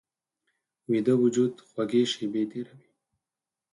[0.91, 2.87] ویده وجود خوږې شیبې تېروي